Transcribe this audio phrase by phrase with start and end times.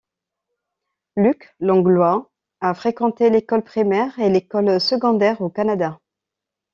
[1.15, 5.99] Luc Langlois a fréquenté l'école primaire et l'école secondaire au Canada.